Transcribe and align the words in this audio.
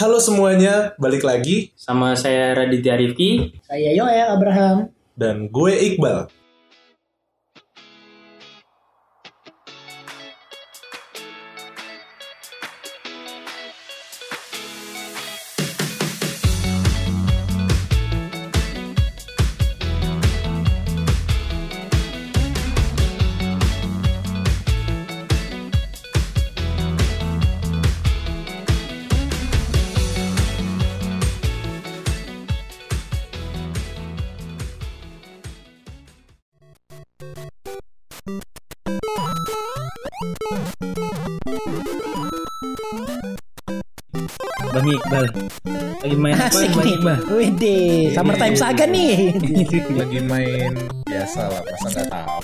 Halo 0.00 0.16
semuanya, 0.16 0.96
balik 0.96 1.28
lagi 1.28 1.76
Sama 1.76 2.16
saya 2.16 2.56
Raditya 2.56 2.96
Rifki. 2.96 3.60
Saya 3.68 3.92
Yoel 3.92 4.32
Abraham. 4.32 4.88
dan 5.12 5.52
gue 5.52 5.72
Iqbal. 5.76 6.32
Bang 44.70 44.86
Iqbal. 44.86 45.24
Lagi 46.00 46.16
main 46.16 46.34
apa 46.38 46.48
Asik 46.48 46.70
Bang 46.72 46.86
nih. 46.86 46.94
Iqbal? 46.96 47.18
Wede, 47.28 47.78
summertime 48.16 48.56
saga 48.56 48.84
nih. 48.88 49.36
Lagi 50.00 50.20
main 50.24 50.72
biasa 51.04 51.40
lah, 51.50 51.60
masa 51.60 51.88
nggak 51.92 52.06
tahu. 52.08 52.38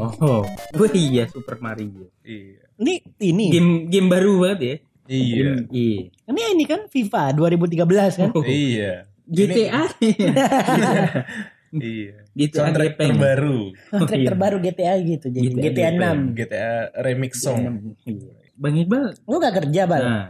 Oh, 0.00 0.42
oh 0.48 0.88
iya 0.96 1.28
Super 1.28 1.60
Mario. 1.60 2.08
Iya. 2.24 2.64
Ini 2.80 2.94
ini. 3.20 3.46
Game 3.52 3.70
game 3.92 4.08
baru 4.08 4.40
banget 4.40 4.60
ya. 4.64 4.74
Iya. 5.12 5.36
Game- 5.36 5.68
iya. 5.76 6.00
Ini 6.32 6.42
ini 6.56 6.64
kan 6.64 6.80
FIFA 6.88 7.36
2013 7.36 8.16
kan. 8.16 8.30
Oh, 8.32 8.40
Iya. 8.40 9.04
GTA. 9.28 9.84
Iya. 11.74 12.14
GTA 12.32 12.54
Soundtrack 12.62 12.92
Gepeng. 12.94 13.10
terbaru. 13.14 13.58
Soundtrack 13.90 14.20
iya. 14.20 14.28
terbaru 14.30 14.56
GTA 14.58 14.94
gitu 15.02 15.26
jadi 15.28 15.46
GTA 15.48 15.62
GTA, 15.64 15.90
Gepeng. 15.90 16.18
6. 16.30 16.38
GTA 16.38 16.70
remix 17.02 17.32
song. 17.36 17.60
Iya. 18.04 18.32
Bang 18.54 18.74
Iqbal. 18.76 19.06
Lu 19.26 19.36
gak 19.36 19.54
kerja, 19.58 19.82
Bal? 19.84 20.02
Nah, 20.02 20.26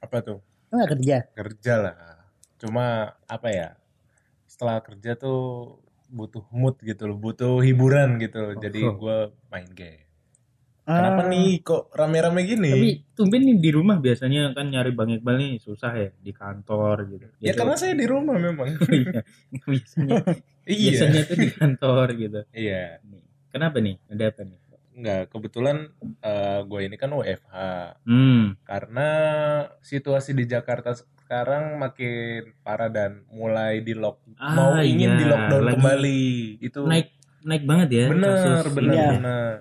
Apa 0.00 0.16
tuh? 0.20 0.38
Lu 0.68 0.74
gak 0.76 0.90
kerja? 0.98 1.16
Kerja 1.30 1.74
lah. 1.78 1.96
Cuma 2.56 2.86
apa 3.24 3.48
ya? 3.48 3.68
Setelah 4.44 4.82
kerja 4.82 5.14
tuh 5.14 5.78
butuh 6.10 6.42
mood 6.50 6.74
gitu 6.82 7.06
loh, 7.06 7.14
butuh 7.14 7.62
hiburan 7.62 8.18
gitu 8.18 8.42
loh. 8.42 8.54
Jadi 8.58 8.82
Oh. 8.82 8.98
gue 8.98 9.18
main 9.46 9.70
game. 9.70 10.09
Kenapa 10.82 11.22
Ah, 11.22 11.28
nih 11.28 11.60
kok 11.60 11.92
rame-rame 11.92 12.40
gini? 12.42 12.70
tapi 12.70 12.90
tumben 13.12 13.42
nih 13.42 13.56
di 13.56 13.70
rumah 13.70 13.96
biasanya 13.96 14.50
kan 14.50 14.66
nyari 14.66 14.90
Bang 14.90 15.08
Iqbal 15.08 15.36
nih 15.36 15.52
susah 15.56 15.92
ya 15.92 16.10
di 16.14 16.32
kantor 16.32 16.96
gitu. 17.06 17.26
Ya 17.38 17.52
karena 17.52 17.76
saya 17.76 17.94
di 17.94 18.06
rumah 18.06 18.34
memang. 18.34 18.74
Iya. 18.80 19.22
biasanya 19.66 20.18
iya. 20.66 20.90
biasanya 20.90 21.20
tuh 21.24 21.36
di 21.36 21.48
kantor 21.50 22.06
gitu. 22.14 22.40
Iya. 22.50 22.98
Kenapa 23.48 23.78
nih? 23.78 23.96
Ada 24.06 24.24
apa 24.28 24.42
nih? 24.42 24.58
Enggak, 24.90 25.22
kebetulan 25.28 25.76
gue 26.64 26.80
ini 26.82 26.96
kan 26.96 27.10
WFH. 27.10 27.54
Hmm. 28.04 28.58
Karena 28.62 29.08
situasi 29.80 30.32
di 30.32 30.44
Jakarta 30.44 30.92
sekarang 30.92 31.78
makin 31.78 32.50
parah 32.60 32.90
dan 32.90 33.22
mulai 33.30 33.80
di 33.80 33.94
lock 33.94 34.18
Ah, 34.36 34.52
mau 34.52 34.74
ingin 34.76 35.14
iya. 35.14 35.18
di 35.18 35.24
lockdown 35.24 35.62
Lagi 35.62 35.74
kembali. 35.76 36.22
Itu 36.58 36.80
Naik 36.84 37.08
naik 37.40 37.64
banget 37.64 37.88
ya. 37.90 38.04
bener 38.10 38.64
bener 38.68 38.92
Iya. 38.92 39.08
bener. 39.14 39.54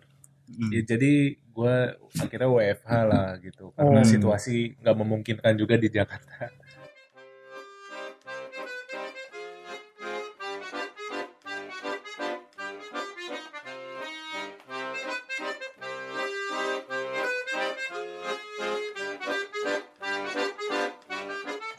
Hmm. 0.50 0.72
Ya, 0.74 0.82
jadi 0.82 1.14
gue 1.38 1.76
akhirnya 2.18 2.50
WFH 2.50 2.92
lah 3.06 3.28
gitu 3.38 3.70
karena 3.78 4.02
Oh. 4.02 4.08
situasi 4.08 4.80
nggak 4.82 4.96
memungkinkan 4.98 5.54
juga 5.60 5.76
di 5.78 5.94
Jakarta. 5.94 6.50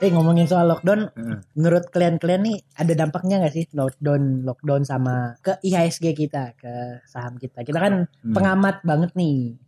Eh 0.01 0.09
ngomongin 0.09 0.49
soal 0.49 0.65
lockdown, 0.65 1.13
Heeh. 1.13 1.39
menurut 1.53 1.93
kalian-kalian 1.93 2.41
nih 2.41 2.57
ada 2.73 2.93
dampaknya 2.97 3.37
nggak 3.37 3.53
sih 3.53 3.65
lockdown 3.77 4.49
lockdown 4.49 4.81
sama 4.83 5.37
ke 5.39 5.61
IHSG 5.61 6.17
kita, 6.17 6.57
ke 6.57 7.05
saham 7.05 7.37
kita? 7.37 7.61
Kita 7.61 7.77
kan 7.77 8.09
Hmm. 8.09 8.33
pengamat 8.33 8.81
banget 8.81 9.13
nih. 9.13 9.61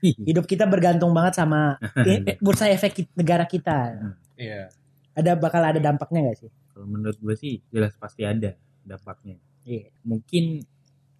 Hidup 0.00 0.44
kita 0.44 0.68
bergantung 0.68 1.16
banget 1.16 1.40
sama 1.40 1.80
eh, 2.08 2.36
bursa 2.40 2.68
efek 2.68 3.08
negara 3.16 3.48
kita. 3.48 3.96
Iya. 4.36 4.68
Ada 5.16 5.36
bakal 5.36 5.64
ada 5.64 5.80
dampaknya 5.80 6.28
nggak 6.28 6.38
sih? 6.38 6.50
Kalau 6.72 6.84
menurut 6.84 7.16
gue 7.16 7.34
sih 7.36 7.64
jelas 7.72 7.96
pasti 7.96 8.28
ada 8.28 8.52
dampaknya. 8.84 9.40
Iya. 9.64 9.88
Mungkin 10.04 10.60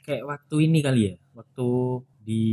kayak 0.00 0.24
waktu 0.24 0.68
ini 0.68 0.78
kali 0.84 1.00
ya, 1.08 1.14
waktu 1.32 1.68
di 2.20 2.44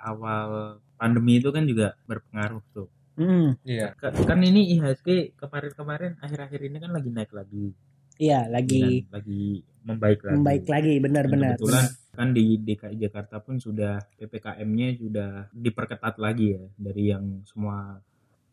awal 0.00 0.80
pandemi 0.96 1.36
itu 1.36 1.52
kan 1.52 1.68
juga 1.68 1.92
berpengaruh 2.08 2.64
tuh. 2.72 2.88
Hmm, 3.14 3.54
Iya. 3.62 3.94
Ka- 3.94 4.10
Kan 4.10 4.40
ini 4.40 4.74
IHSG 4.74 5.08
kemarin-kemarin 5.34 6.18
akhir-akhir 6.18 6.60
ini 6.62 6.76
kan 6.76 6.90
lagi 6.90 7.08
naik 7.08 7.30
lagi, 7.30 7.70
iya 8.16 8.46
lagi 8.46 9.02
dan 9.02 9.14
lagi 9.14 9.44
membaik 9.82 10.20
lagi. 10.20 10.34
membaik 10.34 10.66
lagi, 10.66 10.94
benar-benar. 10.98 11.54
kebetulan 11.54 11.86
kan 12.10 12.28
di 12.30 12.44
DKI 12.56 12.96
Jakarta 13.00 13.36
pun 13.38 13.58
sudah 13.58 13.98
PPKM-nya 14.16 14.88
sudah 14.96 15.30
diperketat 15.50 16.14
lagi 16.16 16.54
ya 16.54 16.62
dari 16.76 17.04
yang 17.08 17.42
semua 17.44 17.98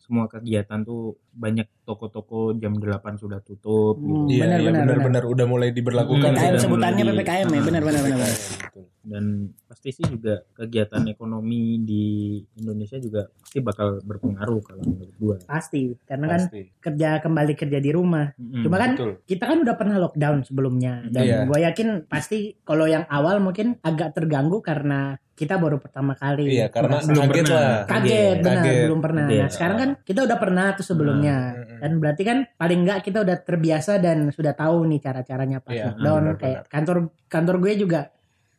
semua 0.02 0.26
kegiatan 0.26 0.82
tuh 0.82 1.02
banyak 1.32 1.64
toko-toko 1.84 2.52
jam 2.54 2.74
8 2.74 2.82
sudah 3.16 3.40
tutup 3.40 3.96
Hmm. 3.96 4.26
gitu. 4.26 4.42
Iya, 4.42 4.46
iya, 4.52 4.68
benar, 4.68 4.84
benar-benar 4.90 5.24
udah 5.26 5.46
mulai 5.46 5.70
diberlakukan. 5.70 6.18
Hmm, 6.28 6.36
PPKM 6.36 6.50
sudah 6.52 6.62
sebutannya 6.62 6.98
mulai 7.00 7.08
di- 7.08 7.20
PPKM 7.20 7.48
ya, 7.48 7.62
benar-benar 7.62 8.02
benar. 8.04 8.32
Betul. 8.62 8.86
dan 9.02 9.26
pasti 9.66 9.90
sih 9.92 10.06
juga 10.06 10.46
kegiatan 10.54 11.02
ekonomi 11.08 11.82
di 11.82 12.06
Indonesia 12.54 12.96
juga 12.96 13.26
pasti 13.34 13.58
bakal 13.60 13.98
berpengaruh 14.00 14.62
kalau 14.62 14.82
menurut 14.84 15.14
gua. 15.18 15.36
Pasti, 15.42 15.98
karena 16.04 16.30
kan 16.30 16.42
Pasti. 16.46 16.62
kerja 16.78 17.18
kembali 17.18 17.54
kerja 17.56 17.80
di 17.80 17.90
rumah. 17.90 18.30
Mm-mm. 18.32 18.62
Cuma 18.62 18.78
kan 18.78 18.92
Betul. 18.94 19.26
kita 19.26 19.44
kan 19.44 19.58
udah 19.60 19.74
pernah 19.74 19.98
lockdown 19.98 20.38
sebelumnya 20.44 21.02
dan 21.08 21.24
Iya. 21.24 21.40
gue 21.44 21.60
yakin 21.64 21.88
pasti 22.06 22.38
kalau 22.62 22.86
yang 22.86 23.02
awal 23.08 23.40
mungkin 23.40 23.82
agak 23.82 24.14
terganggu 24.14 24.62
karena 24.62 25.18
kita 25.42 25.58
baru 25.58 25.76
pertama 25.76 26.14
kali. 26.14 26.46
Iya, 26.52 26.70
karena 26.70 26.96
merasa- 26.96 27.10
belum 27.10 27.24
kaget 27.24 27.34
pernah. 27.44 27.58
lah. 27.58 27.80
kaget 27.84 28.36
benar 28.38 28.54
Kaget. 28.56 28.82
belum 28.84 29.00
pernah. 29.00 29.24
Kaget. 29.24 29.40
Nah, 29.40 29.50
sekarang 29.50 29.78
kan 29.78 29.90
kita 30.00 30.20
udah 30.22 30.38
pernah 30.38 30.66
tuh 30.72 30.86
sebelumnya. 30.86 31.38
Hmm. 31.52 31.80
Dan 31.80 31.92
berarti 31.98 32.22
kan 32.22 32.38
paling 32.54 32.80
enggak 32.80 33.00
kita 33.02 33.18
udah 33.20 33.38
terbiasa 33.40 33.94
dan 33.98 34.18
sudah 34.30 34.54
tahu 34.54 34.86
nih 34.86 35.00
cara-caranya 35.00 35.58
pas 35.60 35.74
Iya, 35.74 35.86
lockdown 35.90 36.24
benar, 36.24 36.36
kayak 36.38 36.60
kantor 36.68 36.98
kantor 37.26 37.56
gue 37.60 37.74
juga 37.76 38.02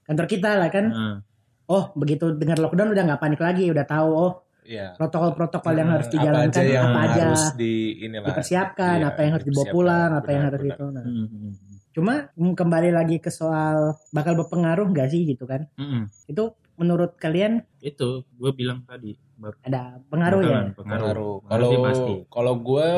kantor 0.02 0.26
kita 0.26 0.50
lah 0.56 0.68
kan. 0.68 0.86
Nah, 0.88 1.18
Oh, 1.64 1.88
begitu 1.94 2.34
dengar 2.34 2.58
lockdown 2.58 2.90
udah 2.90 3.04
nggak 3.06 3.20
panik 3.20 3.40
lagi, 3.40 3.64
udah 3.66 3.86
tahu 3.86 4.10
oh 4.10 4.32
Iya. 4.62 4.92
protokol-protokol 4.94 5.72
yang 5.72 5.90
harus 5.90 6.06
Hmm, 6.06 6.14
dijalankan 6.14 6.50
apa 6.52 6.60
aja 6.60 6.68
yang 6.68 6.86
apa 6.86 7.00
aja 7.04 7.22
harus 7.24 7.44
di 7.54 7.72
inilah 8.00 8.28
dipersiapkan, 8.28 8.96
Iya, 8.96 9.08
apa 9.08 9.20
yang 9.20 9.32
harus 9.32 9.46
dibawa 9.46 9.66
pulang, 9.68 10.10
apa 10.12 10.28
yang 10.28 10.40
Benar, 10.40 10.48
harus 10.48 10.60
benar. 10.60 10.74
itu. 10.74 10.84
Nah, 10.88 11.04
mm, 11.04 11.16
mm, 11.24 11.38
mm. 11.40 11.52
Cuma 11.92 12.14
mm, 12.30 12.52
kembali 12.52 12.90
lagi 12.90 13.16
ke 13.18 13.28
soal 13.28 13.76
bakal 14.10 14.32
berpengaruh 14.34 14.86
nggak 14.86 15.08
sih 15.08 15.22
gitu 15.24 15.44
kan? 15.44 15.64
Mm-mm. 15.74 16.08
Itu 16.24 16.56
menurut 16.82 17.14
kalian 17.22 17.62
Itu 17.78 18.26
gue 18.38 18.50
bilang 18.54 18.82
tadi 18.86 19.14
baru 19.38 19.56
ada 19.62 19.98
pengaruh 20.06 20.40
ya? 20.42 20.60
pengaruh. 20.74 21.34
Kalau 21.50 21.70
kalau 22.30 22.54
gue 22.62 22.88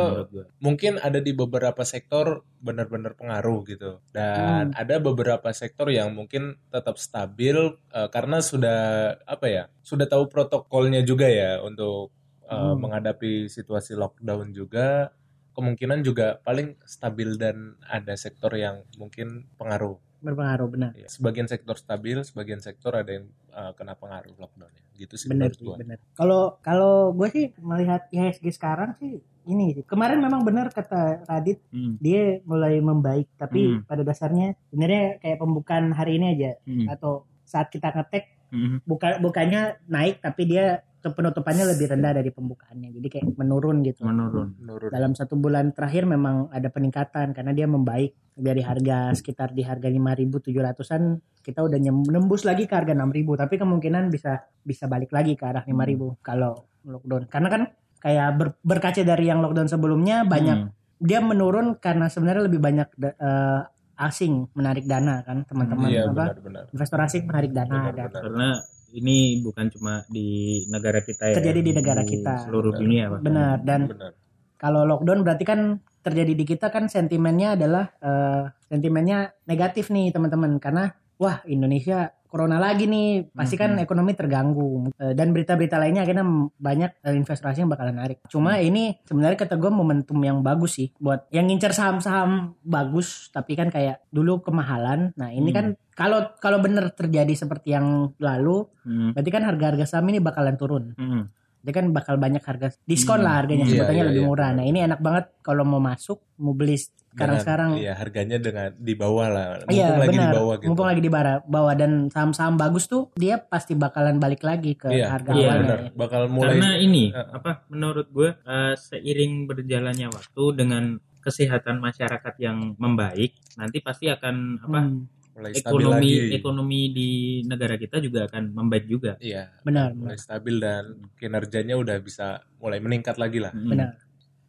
mungkin 0.61 0.97
ada 1.01 1.21
di 1.21 1.33
beberapa 1.33 1.83
sektor 1.85 2.45
benar-benar 2.61 3.17
pengaruh 3.17 3.65
gitu 3.69 4.01
dan 4.17 4.73
Hmm. 4.73 4.81
ada 4.81 4.97
beberapa 5.01 5.49
sektor 5.53 5.89
yang 5.93 6.13
mungkin 6.17 6.57
tetap 6.73 6.97
stabil 6.97 7.57
eh, 7.93 8.09
karena 8.13 8.41
sudah 8.41 8.81
apa 9.25 9.47
ya 9.49 9.65
sudah 9.85 10.05
tahu 10.09 10.29
protokolnya 10.33 11.01
juga 11.05 11.29
ya 11.29 11.61
untuk 11.61 12.13
eh, 12.45 12.53
Hmm. 12.57 12.77
menghadapi 12.81 13.49
situasi 13.49 13.97
lockdown 13.97 14.53
juga 14.53 15.13
kemungkinan 15.55 16.03
juga 16.03 16.43
paling 16.43 16.77
stabil 16.85 17.39
dan 17.39 17.79
ada 17.87 18.19
sektor 18.19 18.51
yang 18.59 18.83
mungkin 18.99 19.47
pengaruh 19.55 19.97
Berpengaruh 20.25 20.69
benar. 20.69 20.91
Ya, 20.97 21.07
sebagian 21.07 21.45
sektor 21.45 21.77
stabil 21.77 22.17
sebagian 22.25 22.59
sektor 22.59 22.97
ada 22.97 23.13
yang 23.13 23.29
eh, 23.53 23.73
kena 23.77 23.93
pengaruh 23.95 24.33
lockdownnya 24.35 24.83
gitu 24.95 25.15
sih 25.15 25.29
Benar 25.29 25.51
menurut 25.51 25.59
sih, 25.59 25.67
gua. 25.67 25.77
benar. 25.77 25.99
Kalau 26.15 26.43
kalau 26.59 26.95
gue 27.13 27.29
sih 27.29 27.47
melihat 27.61 28.09
IHSG 28.09 28.47
sekarang 28.51 28.97
sih 28.97 29.19
ini 29.45 29.77
sih. 29.77 29.85
Kemarin 29.85 30.19
memang 30.19 30.41
benar 30.41 30.73
kata 30.73 31.29
Radit 31.29 31.61
Mm, 31.69 32.01
dia 32.01 32.41
mulai 32.43 32.81
membaik 32.81 33.29
tapi 33.37 33.61
Hmm. 33.69 33.81
pada 33.85 34.01
dasarnya 34.01 34.57
sebenarnya 34.67 35.21
kayak 35.21 35.37
pembukaan 35.37 35.93
hari 35.93 36.17
ini 36.17 36.27
aja 36.33 36.53
mm, 36.65 36.87
atau 36.89 37.13
saat 37.45 37.69
kita 37.69 37.93
ngetek 37.93 38.25
mm, 38.49 38.89
buka 38.89 39.21
bukannya 39.21 39.77
naik 39.85 40.25
tapi 40.25 40.49
dia 40.49 40.81
penutupannya 41.11 41.69
lebih 41.69 41.91
rendah 41.91 42.15
dari 42.15 42.31
pembukaannya. 42.31 42.89
Jadi 42.91 43.07
kayak 43.11 43.27
menurun 43.35 43.83
gitu. 43.83 44.01
menurun. 44.01 44.57
menurut 44.57 44.89
dalam 44.89 45.13
satu 45.13 45.35
bulan 45.35 45.75
terakhir 45.75 46.07
memang 46.07 46.49
ada 46.49 46.71
peningkatan 46.71 47.35
karena 47.35 47.51
dia 47.51 47.67
membaik 47.67 48.15
dari 48.33 48.63
harga 48.63 49.13
sekitar 49.13 49.51
di 49.51 49.61
harga 49.61 49.87
5.700-an 49.87 51.03
kita 51.41 51.61
udah 51.61 51.79
nembus 52.09 52.43
lagi 52.43 52.65
ke 52.65 52.75
harga 52.75 52.93
6.000 52.93 53.05
tapi 53.37 53.55
kemungkinan 53.57 54.09
bisa 54.09 54.33
bisa 54.59 54.87
balik 54.87 55.11
lagi 55.11 55.35
ke 55.35 55.45
arah 55.45 55.63
5.000 55.63 56.19
kalau 56.21 56.57
lockdown 56.83 57.29
karena 57.29 57.49
kan 57.49 57.63
kayak 57.99 58.29
ber- 58.35 58.59
berkaca 58.61 59.01
dari 59.01 59.25
yang 59.25 59.41
lockdown 59.41 59.67
sebelumnya 59.67 60.25
banyak 60.25 60.59
Hmm. 60.67 60.71
dia 60.99 61.19
menurun 61.19 61.77
karena 61.77 62.09
sebenarnya 62.09 62.43
lebih 62.45 62.59
banyak 62.59 62.89
eh, 62.99 63.61
asing 63.97 64.51
menarik 64.53 64.85
dana 64.85 65.23
kan 65.23 65.47
teman-teman 65.47 65.87
Iya 65.87 66.11
apa 66.11 66.35
investor 66.69 66.99
asing 67.01 67.25
menarik 67.25 67.53
dana 67.53 67.71
Benar, 67.71 67.93
ada 67.93 68.05
benar. 68.05 68.23
karena 68.23 68.49
ini 68.95 69.43
bukan 69.43 69.67
cuma 69.75 70.07
di 70.07 70.63
negara 70.71 71.03
kita 71.03 71.35
ya 71.35 71.37
Terjadi 71.37 71.61
di 71.61 71.73
negara 71.75 72.03
kita. 72.07 72.47
seluruh 72.47 72.71
Benar. 72.73 72.81
dunia 72.81 73.05
Pak. 73.11 73.21
benar 73.21 73.57
dan 73.61 73.81
Benar. 73.91 74.13
kalau 74.57 74.83
lockdown 74.87 75.21
berarti 75.27 75.45
kan 75.45 75.61
terjadi 76.01 76.33
di 76.33 76.45
kita 76.45 76.69
kan 76.71 76.87
sentimennya 76.87 77.57
adalah 77.59 77.91
eh, 77.99 78.43
sentimennya 78.69 79.35
negatif 79.45 79.89
nih 79.91 80.13
teman-teman 80.13 80.61
karena 80.61 80.95
wah 81.17 81.41
Indonesia 81.45 82.13
corona 82.35 82.59
lagi 82.59 82.91
nih 82.91 83.31
pasti 83.31 83.55
kan 83.55 83.79
ekonomi 83.79 84.11
terganggu 84.13 84.91
Eh, 84.95 85.15
dan 85.15 85.31
berita-berita 85.31 85.79
lainnya 85.79 86.03
akhirnya 86.03 86.27
banyak 86.51 86.91
eh, 87.01 87.15
investasi 87.15 87.63
yang 87.63 87.71
bakalan 87.71 87.95
narik 87.95 88.19
cuma 88.27 88.59
ini 88.59 88.99
sebenarnya 89.07 89.39
kata 89.39 89.55
gue 89.55 89.71
momentum 89.71 90.19
yang 90.19 90.43
bagus 90.43 90.75
sih 90.75 90.91
buat 90.99 91.31
yang 91.31 91.47
ngincer 91.47 91.71
saham-saham 91.71 92.59
bagus 92.61 93.31
tapi 93.31 93.55
kan 93.55 93.71
kayak 93.71 94.03
dulu 94.11 94.43
kemahalan 94.43 95.15
nah 95.15 95.31
ini 95.31 95.47
Hmm. 95.47 95.55
kan 95.55 95.67
kalau 95.95 96.35
kalau 96.37 96.59
bener 96.59 96.91
terjadi 96.91 97.31
seperti 97.33 97.71
yang 97.71 98.11
lalu 98.19 98.67
Hmm. 98.83 99.15
berarti 99.15 99.31
kan 99.31 99.47
harga-harga 99.47 99.85
saham 99.87 100.11
ini 100.11 100.19
bakalan 100.19 100.59
turun 100.59 100.85
Hmm. 100.99 101.31
Dia 101.65 101.73
kan 101.73 101.89
bakal 101.91 102.15
banyak 102.15 102.39
harga 102.39 102.77
diskon 102.83 103.19
Hmm. 103.19 103.25
lah 103.25 103.35
harganya 103.41 103.65
Iya, 103.65 103.73
sebetulnya 103.75 103.97
iya, 103.99 104.09
lebih 104.11 104.21
iya, 104.21 104.29
murah. 104.29 104.51
Nah 104.53 104.65
ini 104.65 104.79
enak 104.81 105.01
banget 105.01 105.25
kalau 105.41 105.65
mau 105.65 105.81
masuk 105.81 106.21
mau 106.37 106.53
beli 106.53 106.77
sekarang 106.77 107.39
sekarang. 107.39 107.69
Dengan- 107.73 107.83
Iya 107.83 107.93
harganya 107.97 108.37
dengan 108.39 108.69
di 108.77 108.95
bawah 108.95 109.27
lah. 109.27 109.47
Mumpung 109.61 109.73
Iya 109.73 109.87
lagi 109.95 110.09
benar. 110.11 110.21
di 110.23 110.37
bawah 110.37 110.55
gitu. 110.55 110.67
Mumpung 110.67 110.87
lagi 110.87 111.01
di 111.01 111.11
bara- 111.11 111.43
bawah 111.43 111.75
dan 111.75 111.93
saham-saham 112.07 112.55
bagus 112.55 112.85
tuh 112.85 113.09
dia 113.15 113.41
pasti 113.41 113.73
bakalan 113.75 114.19
balik 114.19 114.43
lagi 114.43 114.75
ke 114.75 114.89
Iya, 114.89 115.09
harga 115.09 115.31
Iya, 115.31 115.41
awalnya. 115.43 115.63
benar. 115.65 115.79
ya. 115.81 115.91
Bakal 115.97 116.23
mulai 116.29 116.49
Karena 116.53 116.71
ini 116.77 117.05
Eh. 117.09 117.27
apa 117.33 117.51
menurut 117.67 118.07
gue 118.09 118.29
eh, 118.37 118.75
seiring 118.75 119.33
berjalannya 119.47 120.09
waktu 120.09 120.45
dengan 120.55 120.85
kesehatan 121.19 121.81
masyarakat 121.81 122.35
yang 122.39 122.77
membaik 122.77 123.33
nanti 123.57 123.81
pasti 123.81 124.07
akan 124.07 124.35
apa 124.61 124.79
Hmm, 124.79 125.09
mulai 125.35 125.53
stabil 125.53 125.67
ekonomi 125.83 126.11
lagi. 126.15 126.33
ekonomi 126.33 126.81
di 126.89 127.11
negara 127.43 127.75
kita 127.75 127.99
juga 127.99 128.25
akan 128.25 128.43
membaik 128.51 128.87
juga. 128.87 129.19
Iya, 129.19 129.51
benar, 129.61 129.91
mulai 129.93 130.15
benar. 130.15 130.19
stabil 130.21 130.57
dan 130.57 130.85
kinerjanya 131.15 131.75
udah 131.75 131.97
bisa 131.99 132.27
mulai 132.57 132.79
meningkat 132.79 133.17
lagi 133.17 133.39
lah. 133.39 133.51
Hmm. 133.51 133.69
benar. 133.69 133.91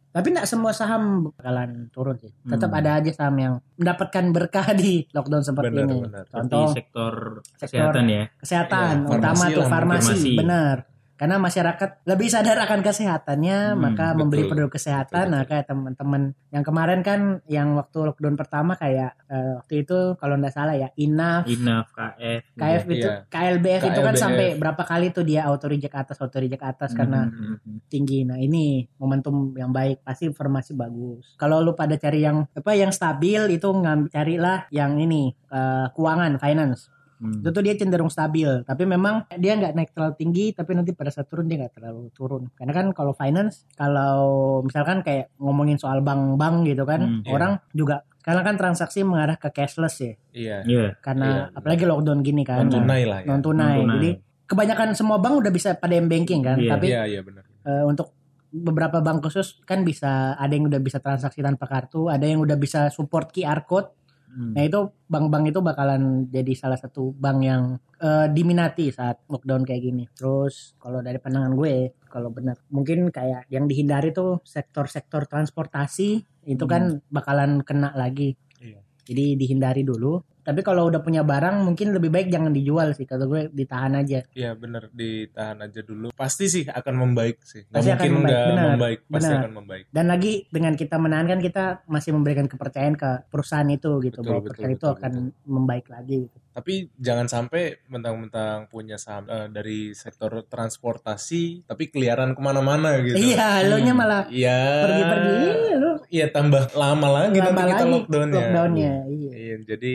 Tapi 0.08 0.32
tidak 0.32 0.48
semua 0.48 0.72
saham 0.72 1.02
bakalan 1.28 1.92
turun 1.92 2.16
sih. 2.16 2.32
Tetap 2.42 2.72
Hmm. 2.72 2.78
ada 2.80 2.90
aja 2.96 3.10
saham 3.12 3.36
yang 3.36 3.54
mendapatkan 3.76 4.24
berkah 4.32 4.72
di 4.72 5.04
lockdown 5.12 5.44
seperti 5.44 5.76
Benar, 5.76 5.84
ini. 5.84 5.98
benar. 6.00 6.24
Seperti 6.24 6.32
Contoh 6.32 6.66
sektor 6.72 7.12
Sektor- 7.52 7.60
kesehatan 7.60 8.04
ya. 8.06 8.22
kesehatan 8.40 8.94
Iya, 8.96 9.12
utama 9.12 9.20
farmasi 9.36 9.52
tuh 9.52 9.64
farmasi, 9.66 10.06
farmasi. 10.08 10.32
benar 10.34 10.76
karena 11.16 11.36
masyarakat 11.36 12.04
lebih 12.04 12.28
sadar 12.28 12.60
akan 12.60 12.80
kesehatannya 12.80 13.58
Hmm, 13.66 13.80
maka 13.80 14.06
betul. 14.08 14.18
membeli 14.20 14.42
produk 14.44 14.70
kesehatan 14.70 15.24
Betul, 15.24 15.32
nah 15.32 15.42
kayak 15.42 15.64
teman-teman 15.66 16.22
yang 16.48 16.60
kemarin 16.62 17.00
kan 17.00 17.20
yang 17.46 17.72
waktu 17.72 17.98
lockdown 18.02 18.34
pertama 18.34 18.72
kayak 18.74 19.16
eh, 19.26 19.52
waktu 19.56 19.82
itu 19.82 19.98
kalau 20.14 20.36
nggak 20.36 20.52
salah 20.52 20.72
ya 20.72 20.88
INAF 20.94 21.44
INAF, 21.46 21.86
KF, 21.90 22.42
KF 22.54 22.82
gitu. 22.84 22.94
itu 22.94 23.06
Iya. 23.06 23.24
KLBF 23.26 23.82
itu 23.86 24.00
kan 24.02 24.14
sampai 24.14 24.46
berapa 24.54 24.82
kali 24.82 25.06
tuh 25.08 25.22
dia 25.22 25.44
auto 25.44 25.66
reject 25.66 25.94
atas 25.94 26.16
auto 26.16 26.36
reject 26.36 26.62
atas 26.62 26.92
karena 26.92 27.26
Hmm, 27.26 27.56
hmm, 27.58 27.78
tinggi 27.86 28.22
nah 28.22 28.36
ini 28.36 28.84
momentum 28.96 29.52
yang 29.52 29.70
baik 29.70 30.02
pasti 30.02 30.26
informasi 30.26 30.72
bagus 30.72 31.32
kalau 31.34 31.58
lu 31.58 31.72
pada 31.72 31.96
cari 31.96 32.20
yang 32.20 32.44
apa 32.46 32.72
yang 32.72 32.90
stabil 32.90 33.40
itu 33.48 33.66
ngambil 33.66 34.08
carilah 34.08 34.58
yang 34.70 34.96
ini 34.96 35.32
eh, 35.48 35.86
keuangan 35.90 36.36
finance 36.36 36.92
hmm. 37.18 37.40
itu 37.40 37.48
tuh 37.48 37.60
dia 37.60 37.74
cenderung 37.74 38.06
stabil 38.06 38.48
tapi 38.62 38.82
memang 38.84 39.24
dia 39.32 39.54
nggak 39.54 39.72
naik 39.72 39.90
terlalu 39.90 40.14
tinggi 40.14 40.44
tapi 40.50 40.72
nanti 40.72 40.90
pada 40.90 41.08
saat 41.08 41.26
turun 41.26 41.44
dia 41.44 41.58
nggak 41.58 41.74
terlalu 41.74 42.08
turun 42.10 42.48
karena 42.52 42.72
kan 42.72 42.86
kalau 42.90 43.12
finance 43.12 43.64
kalau 43.72 44.16
misalkan 44.60 45.00
kayak 45.00 45.32
ngomongin 45.36 45.76
soal 45.76 46.00
bank-bank 46.00 46.64
gitu 46.64 46.82
kan 46.82 46.98
Hmm, 46.98 47.20
iya. 47.22 47.30
orang 47.30 47.52
juga 47.70 47.96
karena 48.18 48.42
kan 48.42 48.54
transaksi 48.54 49.00
mengarah 49.00 49.34
ke 49.34 49.48
cashless 49.48 49.96
ya 49.98 50.12
Iya. 50.32 50.56
Iya. 50.64 50.86
karena 50.98 51.26
Iya, 51.26 51.42
apalagi 51.54 51.84
lockdown 51.84 52.20
gini 52.20 52.42
kan 52.42 52.64
Non 52.64 52.82
tunai 52.82 53.02
lah 53.02 53.18
ya. 53.20 53.26
non 53.26 53.40
tunai 53.40 53.78
Non-tunai. 53.78 53.94
jadi 53.94 54.10
kebanyakan 54.44 54.88
semua 54.92 55.16
bank 55.16 55.34
udah 55.38 55.50
bisa 55.50 55.74
pada 55.74 55.94
m 55.94 56.06
banking 56.06 56.40
kan 56.40 56.56
Iya. 56.56 56.70
tapi 56.70 56.86
Iya, 56.88 57.02
iya 57.08 57.20
benar. 57.20 57.44
eh, 57.62 57.84
untuk 57.84 58.10
beberapa 58.48 58.98
bank 58.98 59.20
khusus 59.22 59.60
kan 59.62 59.82
bisa 59.82 60.32
ada 60.34 60.48
yang 60.50 60.66
udah 60.66 60.78
bisa 60.78 60.96
transaksi 60.96 61.38
tanpa 61.38 61.66
kartu 61.66 62.08
ada 62.08 62.24
yang 62.24 62.40
udah 62.40 62.56
bisa 62.56 62.88
support 62.88 63.28
QR 63.28 63.62
code 63.62 63.90
Hmm. 64.36 64.52
Nah 64.52 64.62
itu 64.68 64.80
bank-bank 65.08 65.48
itu 65.48 65.64
bakalan 65.64 66.28
jadi 66.28 66.52
salah 66.52 66.76
satu 66.76 67.16
bank 67.16 67.38
yang 67.40 67.80
eh, 68.04 68.28
diminati 68.28 68.92
saat 68.92 69.24
lockdown 69.32 69.64
kayak 69.64 69.80
gini. 69.80 70.04
Terus 70.12 70.76
kalau 70.76 71.00
dari 71.00 71.16
pandangan 71.16 71.56
gue, 71.56 71.96
kalau 72.12 72.28
benar 72.28 72.60
mungkin 72.68 73.08
kayak 73.08 73.48
yang 73.48 73.64
dihindari 73.64 74.12
tuh 74.12 74.44
sektor-sektor 74.44 75.24
transportasi 75.24 76.20
itu 76.52 76.64
kan 76.68 77.00
bakalan 77.08 77.64
kena 77.64 77.96
lagi. 77.96 78.36
Iya. 78.60 78.84
Jadi 79.08 79.40
dihindari 79.40 79.82
dulu. 79.82 80.20
Tapi 80.46 80.62
kalau 80.62 80.86
udah 80.86 81.02
punya 81.02 81.26
barang 81.26 81.66
mungkin 81.66 81.90
lebih 81.90 82.14
baik 82.14 82.30
jangan 82.30 82.54
dijual 82.54 82.94
sih. 82.94 83.02
Kalau 83.02 83.26
gue 83.26 83.50
ditahan 83.50 83.98
aja. 83.98 84.22
Iya 84.30 84.54
benar 84.54 84.86
ditahan 84.94 85.58
aja 85.58 85.82
dulu. 85.82 86.14
Pasti 86.14 86.46
sih 86.46 86.62
akan 86.62 86.94
membaik 86.94 87.42
sih. 87.42 87.66
Pasti 87.66 87.90
akan 87.90 87.98
mungkin 87.98 88.14
membaik, 88.14 88.30
nggak 88.30 88.46
benar, 88.46 88.66
membaik. 88.70 88.98
Pasti 89.10 89.26
benar. 89.26 89.42
akan 89.42 89.52
membaik. 89.52 89.84
Dan 89.90 90.04
lagi 90.06 90.32
dengan 90.46 90.72
kita 90.72 90.96
menahan 90.96 91.26
kan 91.26 91.40
kita 91.42 91.64
masih 91.84 92.14
memberikan 92.14 92.46
kepercayaan 92.46 92.94
ke 92.94 93.10
perusahaan 93.26 93.66
itu 93.66 93.90
gitu. 94.00 94.22
Betul, 94.22 94.24
bahwa 94.24 94.38
betul, 94.38 94.48
perusahaan 94.54 94.72
itu 94.72 94.86
betul, 94.86 94.96
akan 94.96 95.12
membaik 95.42 95.86
lagi. 95.90 96.18
Gitu. 96.30 96.36
Tapi 96.56 96.74
jangan 96.96 97.26
sampai 97.26 97.62
mentang-mentang 97.84 98.64
punya 98.66 98.96
saham 98.96 99.26
eh, 99.26 99.50
dari 99.50 99.92
sektor 99.92 100.46
transportasi, 100.46 101.66
tapi 101.66 101.90
keliaran 101.90 102.32
ke 102.32 102.40
mana-mana 102.40 103.02
gitu. 103.02 103.18
Iya, 103.18 103.66
lo 103.66 103.76
nya 103.76 103.92
Hmm. 103.92 103.98
malah 103.98 104.22
Iya. 104.30 104.60
pergi-pergi 104.86 105.48
lu 105.76 105.90
Iya 106.06 106.26
tambah 106.30 106.70
lama 106.72 107.08
lagi 107.10 107.36
lama 107.36 107.50
nanti 107.50 107.60
kita 107.66 107.82
lagi 107.82 107.92
lockdownnya. 107.92 108.36
lockdownnya, 108.38 108.92
iya. 109.10 109.30
Iya, 109.34 109.54
jadi 109.66 109.94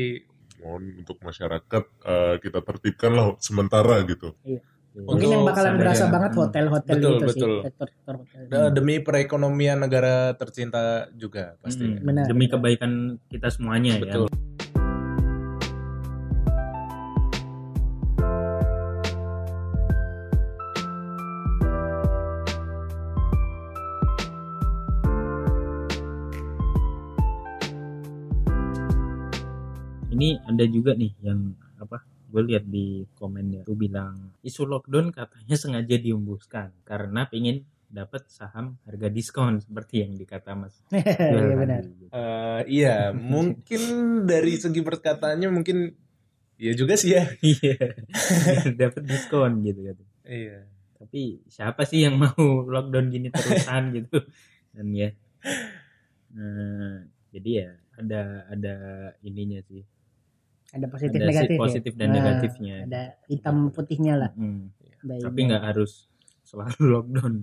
mohon 0.62 1.02
untuk 1.02 1.18
masyarakat 1.20 1.84
eh, 2.06 2.36
kita 2.40 2.60
tertibkan 2.62 3.12
lah 3.12 3.28
sementara 3.42 4.06
gitu. 4.06 4.38
Mungkin 4.92 5.28
yang 5.32 5.48
bakalan 5.48 5.80
berasa 5.80 6.06
ya. 6.08 6.12
banget 6.12 6.32
hotel-hotel 6.36 6.96
Betul, 7.00 7.12
gitu 7.16 7.26
betul. 7.26 7.52
sih. 7.56 7.66
Sektor-sektor 7.72 8.16
hotel. 8.22 8.42
eh, 8.52 8.70
demi 8.76 8.96
perekonomian 9.00 9.78
negara 9.80 10.36
tercinta 10.36 11.08
juga 11.16 11.56
pasti. 11.64 11.88
Hmm. 11.88 12.04
Benar, 12.04 12.26
Demi 12.28 12.46
kebaikan 12.52 13.16
kita 13.32 13.48
semuanya 13.50 13.98
Betul. 13.98 14.28
ya. 14.28 14.61
Ini 30.22 30.38
ada 30.46 30.66
juga 30.70 30.94
nih 30.94 31.18
yang 31.26 31.58
apa? 31.82 32.06
Gue 32.30 32.46
lihat 32.46 32.70
di 32.70 33.10
komen 33.18 33.58
ya, 33.58 33.62
tuh 33.66 33.74
bilang 33.74 34.38
isu 34.46 34.70
lockdown 34.70 35.10
katanya 35.10 35.58
sengaja 35.58 35.98
diumbuskan 35.98 36.70
karena 36.86 37.26
pengen 37.26 37.66
dapat 37.90 38.30
saham 38.30 38.78
harga 38.86 39.10
diskon 39.10 39.66
seperti 39.66 40.06
yang 40.06 40.14
dikata 40.14 40.54
Mas. 40.54 40.78
Iya 40.94 41.56
benar. 41.58 41.82
Eh, 41.90 42.62
iya, 42.70 42.96
mungkin 43.18 43.82
dari 44.30 44.62
segi 44.62 44.86
perkataannya 44.86 45.50
mungkin 45.50 45.90
iya 46.62 46.78
juga 46.78 46.94
sih 46.94 47.18
ya. 47.18 47.26
Iya, 47.42 47.82
dapat 48.78 49.02
diskon 49.10 49.66
gitu 49.66 49.90
kan. 49.90 49.98
Iya. 50.30 50.70
Tapi 51.02 51.42
siapa 51.50 51.82
sih 51.90 52.06
yang 52.06 52.22
mau 52.22 52.46
lockdown 52.70 53.10
gini 53.10 53.34
terusan 53.34 53.90
gitu? 53.98 54.22
Dan 54.70 54.94
ya, 54.94 55.10
Nah, 56.32 57.04
jadi 57.34 57.50
ya 57.66 57.70
ada 58.00 58.48
ada 58.48 58.76
ininya 59.20 59.60
sih. 59.68 59.84
Ada 60.72 60.88
positif 60.88 61.18
Ada 61.18 61.28
negatif 61.28 61.58
positif 61.58 61.92
ya. 61.92 61.98
dan 61.98 62.08
Nah, 62.08 62.16
negatifnya. 62.18 62.76
Ada 62.86 63.02
hitam 63.28 63.56
putihnya 63.70 64.14
lah. 64.18 64.32
Mm. 64.34 64.72
Ada 65.02 65.14
Tapi 65.28 65.40
nggak 65.44 65.64
harus 65.66 65.92
selalu 66.42 66.80
lockdown. 66.94 67.34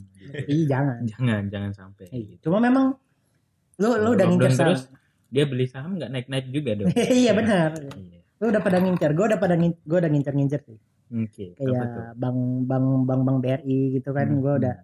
Iya 0.47 0.65
jangan. 0.67 0.99
jangan 1.07 1.43
jangan 1.49 1.73
sampai. 1.73 2.07
Iya. 2.09 2.35
Cuma 2.41 2.59
memang 2.59 2.97
lu 3.77 3.89
lu 3.97 4.11
udah 4.13 4.27
ngincer 4.27 4.53
terus 4.55 4.83
dia 5.29 5.45
beli 5.45 5.65
saham 5.65 5.95
nggak 5.95 6.09
naik 6.09 6.27
naik 6.27 6.47
juga 6.49 6.73
dong. 6.75 6.89
Iya 7.21 7.33
benar. 7.33 7.77
Iya. 7.95 8.21
Lu 8.39 8.49
udah 8.49 8.61
pada 8.61 8.79
ngincer. 8.79 9.11
Gue 9.13 9.27
udah 9.27 9.39
pada 9.39 9.55
ngin- 9.55 9.79
gue 9.79 9.99
udah 9.99 10.09
ngincer-ngincer 10.09 10.61
sih. 10.63 10.79
Oke. 11.11 11.57
apa 11.57 11.65
tuh? 11.85 12.03
Kayak 12.05 12.15
bank 12.17 12.39
bank 12.65 12.87
bank 13.05 13.23
bank 13.23 13.39
BRI 13.41 13.81
gitu 13.93 14.11
kan. 14.11 14.27
Hmm, 14.27 14.41
Gue 14.41 14.53
hmm. 14.53 14.61
udah 14.61 14.75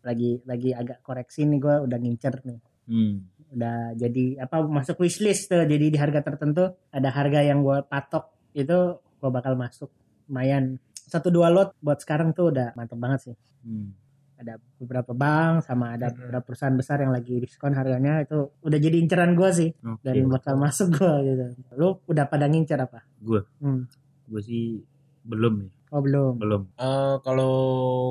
lagi 0.00 0.30
lagi 0.44 0.70
agak 0.72 1.02
koreksi 1.02 1.42
nih 1.44 1.58
gue 1.58 1.74
udah 1.82 1.98
ngincer 1.98 2.34
nih. 2.42 2.58
Hmm. 2.86 3.14
Udah 3.48 3.94
jadi 3.94 4.44
apa 4.44 4.60
masuk 4.60 5.00
wishlist 5.00 5.48
tuh 5.48 5.64
jadi 5.64 5.88
di 5.88 5.96
harga 5.96 6.20
tertentu 6.20 6.68
ada 6.88 7.08
harga 7.08 7.40
yang 7.40 7.60
gue 7.60 7.80
patok 7.82 8.28
itu 8.52 8.78
gue 8.98 9.30
bakal 9.30 9.54
masuk 9.54 9.88
lumayan 10.26 10.76
satu 10.92 11.28
dua 11.28 11.48
lot 11.48 11.72
buat 11.78 11.96
sekarang 11.96 12.32
tuh 12.32 12.52
udah 12.52 12.72
mantep 12.74 12.96
banget 12.96 13.20
sih 13.24 13.36
Hmm. 13.58 13.90
ada 14.38 14.54
beberapa 14.78 15.10
bank 15.10 15.66
sama 15.66 15.98
ada 15.98 16.08
Mm-mm. 16.08 16.30
beberapa 16.30 16.44
perusahaan 16.46 16.72
besar 16.72 17.02
yang 17.02 17.10
lagi 17.10 17.42
diskon 17.42 17.74
harganya 17.74 18.22
itu 18.22 18.46
udah 18.62 18.78
jadi 18.78 18.96
inceran 18.96 19.34
gue 19.34 19.50
sih 19.50 19.70
Oke. 19.82 19.98
dan 20.06 20.14
bakal 20.30 20.54
masuk 20.54 20.94
gue 20.94 21.12
gitu 21.26 21.44
lu 21.74 21.88
udah 22.06 22.24
pada 22.24 22.46
ngincer 22.46 22.78
apa 22.78 23.02
Gua. 23.18 23.42
Hmm. 23.58 23.90
gue 24.30 24.40
sih 24.40 24.78
belum 25.26 25.66
ya 25.66 25.68
Oh 25.88 26.00
belum. 26.00 26.36
belum 26.36 26.62
Eh, 26.76 27.16
kalau 27.22 27.54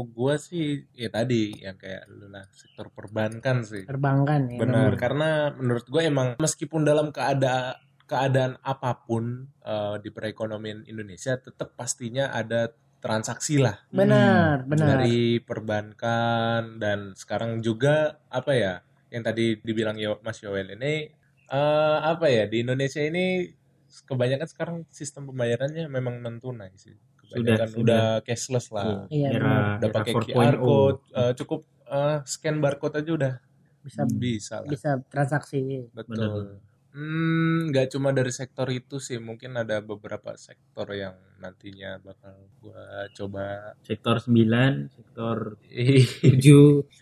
gua 0.09 0.35
sih 0.35 0.85
ya 0.91 1.07
tadi 1.07 1.53
yang 1.61 1.77
kayak 1.77 2.09
lu 2.09 2.27
lah 2.27 2.45
sektor 2.49 2.89
perbankan 2.89 3.61
sih. 3.61 3.85
Perbankan 3.85 4.49
ya. 4.51 4.57
Benar, 4.57 4.91
memang. 4.93 4.99
karena 4.99 5.29
menurut 5.53 5.85
gue 5.85 6.01
emang 6.01 6.27
meskipun 6.37 6.81
dalam 6.81 7.09
keadaan 7.09 7.77
keadaan 8.07 8.55
apa 8.61 9.03
pun 9.03 9.45
eh, 9.61 9.95
di 9.99 10.09
perekonomian 10.09 10.83
Indonesia 10.85 11.35
tetap 11.35 11.75
pastinya 11.75 12.31
ada 12.31 12.71
transaksi 12.97 13.61
lah 13.61 13.77
Benar, 13.93 14.65
benar. 14.65 14.97
dari 14.97 15.37
perbankan 15.37 16.81
dan 16.81 17.13
sekarang 17.13 17.61
juga 17.61 18.17
apa 18.27 18.57
ya 18.57 18.73
yang 19.13 19.21
tadi 19.21 19.59
dibilang 19.61 19.95
Yo- 19.95 20.17
Mas 20.23 20.41
Yoel 20.41 20.73
ini 20.73 21.07
eh, 21.47 21.97
apa 22.01 22.25
ya 22.27 22.47
di 22.47 22.63
Indonesia 22.63 22.99
ini 22.99 23.47
kebanyakan 23.87 24.47
sekarang 24.47 24.77
sistem 24.89 25.27
pembayarannya 25.27 25.87
memang 25.87 26.19
non 26.19 26.39
tunai 26.39 26.71
sih. 26.75 26.95
Sudah, 27.29 27.57
udah, 27.73 28.05
cashless 28.21 28.67
lah. 28.69 29.05
Iya, 29.07 29.27
era 29.33 29.53
Udah 29.77 29.83
era 29.83 29.93
pakai 29.93 30.13
4.0. 30.13 30.25
QR 30.25 30.55
code, 30.57 30.99
eh, 31.11 31.33
cukup 31.35 31.61
eh, 31.85 32.17
scan 32.23 32.57
barcode 32.57 32.95
aja 32.97 33.11
udah 33.13 33.33
Bisa 33.79 34.01
bisa 34.05 34.55
lah. 34.57 34.67
bisa 34.67 34.89
transaksi. 35.05 35.87
Betul. 35.89 36.15
Benar. 36.17 36.65
Hmm, 36.89 37.69
nggak 37.69 37.87
cuma 37.89 38.09
dari 38.09 38.31
sektor 38.31 38.65
itu 38.69 38.97
sih, 38.97 39.17
mungkin 39.17 39.53
ada 39.53 39.77
beberapa 39.79 40.33
sektor 40.35 40.89
yang 40.91 41.13
nantinya 41.37 41.99
bakal 41.99 42.33
gua 42.57 42.83
coba. 43.11 43.77
sektor 43.79 44.17
9 44.17 44.89
sektor 44.89 45.61
Ih, 45.63 46.01
7 46.01 46.41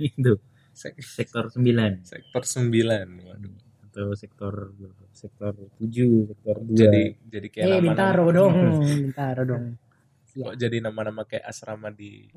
itu 0.04 0.34
sek- 0.70 1.00
sektor 1.00 1.48
9 1.48 2.04
sektor 2.04 2.44
9. 2.44 3.24
Waduh. 3.24 3.56
atau 3.88 4.12
sektor 4.12 4.76
sektor 5.10 5.56
7 5.80 6.28
sektor 6.28 6.56
2 6.60 6.76
Jadi 6.76 7.04
jadi 7.26 7.48
kayak 7.48 7.64
Eh, 7.64 7.70
nama-nama 7.72 7.88
Bintaro 7.88 8.26
dong, 8.30 8.54
Bintaro 8.84 9.44
dong. 9.48 9.64
Siap. 10.36 10.52
kok 10.52 10.56
jadi 10.60 10.84
nama-nama 10.84 11.24
kayak 11.24 11.48
asrama 11.48 11.96
di 11.96 12.28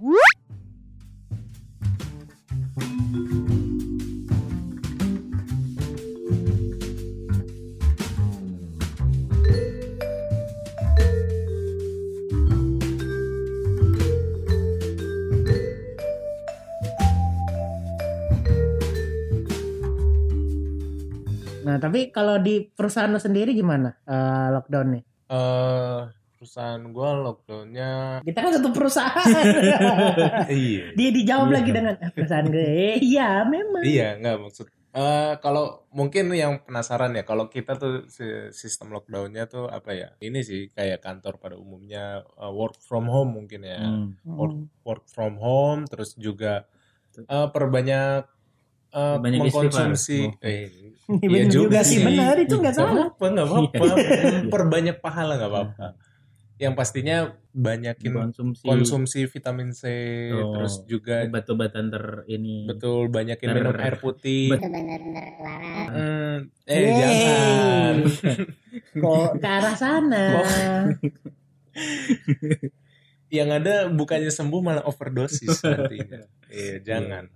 Nah, 21.67 21.77
tapi 21.77 22.15
kalau 22.15 22.39
di 22.39 22.63
perusahaan 22.63 23.11
lo 23.11 23.19
sendiri 23.19 23.59
gimana 23.59 23.91
eh, 24.07 24.49
lockdown 24.55 24.87
nih? 24.95 25.03
Eh 26.39 26.47
perusahaan 26.47 26.83
gua 26.89 27.11
lockdownnya 27.19 28.23
Kita 28.23 28.39
kan 28.39 28.51
satu 28.55 28.71
perusahaan. 28.71 29.27
iya 30.49 30.95
Dia 30.95 31.11
dijawab 31.11 31.49
Iya. 31.49 31.57
lagi 31.59 31.71
dengan 31.73 31.95
"Ah, 31.97 32.11
perusahaan 32.15 32.47
gue. 32.47 32.63
Eh, 32.63 32.97
iya, 33.03 33.43
memang. 33.45 33.83
iya 33.83 34.15
nggak 34.15 34.37
maksud 34.41 34.67
eh 34.89 35.35
kalau 35.39 35.85
mungkin 35.91 36.33
yang 36.33 36.65
penasaran 36.65 37.13
ya 37.13 37.23
kalau 37.23 37.47
kita 37.47 37.77
tuh 37.77 38.09
si- 38.09 38.25
sistem 38.53 38.89
lockdownnya 38.91 39.45
tuh 39.45 39.69
apa 39.69 39.93
ya 39.93 40.09
ini 40.19 40.41
sih 40.41 40.71
kayak 40.71 40.99
kantor 40.99 41.37
pada 41.37 41.55
umumnya 41.55 42.23
eh, 42.25 42.49
work 42.51 42.79
from 42.79 43.05
home 43.07 43.35
mungkin 43.35 43.65
ya 43.65 43.79
Hmm. 43.79 44.15
work, 44.25 44.55
work 44.83 45.05
from 45.07 45.37
home 45.37 45.85
terus 45.85 46.15
juga 46.15 46.65
eh, 47.17 47.49
perbanyak 47.49 48.25
eh, 48.91 49.17
Banyak 49.19 49.41
mengkonsumsi 49.45 50.19
istighfar. 50.31 50.47
eh, 50.47 50.71
Iya 51.21 51.29
iya 51.37 51.45
juga 51.47 51.81
sih, 51.83 52.01
benar 52.01 52.37
itu 52.37 52.55
nggak 52.55 52.75
salah. 52.75 53.09
apa 53.09 53.25
nggak 53.27 53.47
apa 53.47 53.59
Iya. 53.61 53.81
perbanyak 54.47 54.97
pahala 54.99 55.37
nggak 55.37 55.51
apa-apa 55.51 55.87
yang 56.59 56.75
pastinya 56.75 57.33
banyakin 57.51 58.11
konsumsi 58.13 58.63
konsumsi 58.63 59.21
vitamin 59.25 59.71
C 59.71 59.83
Oh. 60.31 60.53
terus 60.53 60.83
juga 60.85 61.23
obat-obatan 61.25 61.87
ter 61.89 62.05
ini 62.27 62.67
betul 62.67 63.07
banyakin 63.09 63.47
Ter- 63.47 63.57
minum 63.57 63.75
air 63.75 63.97
putih 63.97 64.51
Bet- 64.53 64.67
Hmm, 65.89 66.37
eh 66.67 66.77
Yeay. 66.77 66.99
jangan 66.99 67.95
Kok 69.01 69.31
ke 69.39 69.49
arah 69.49 69.75
sana? 69.75 70.25
yang 73.29 73.49
ada 73.53 73.87
bukannya 73.89 74.29
sembuh 74.29 74.61
malah 74.61 74.85
overdosis 74.85 75.61
nantinya. 75.63 76.25
Iya, 76.49 76.81
jangan. 76.81 77.29